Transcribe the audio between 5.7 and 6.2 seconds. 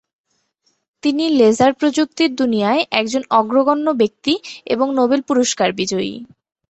বিজয়ী।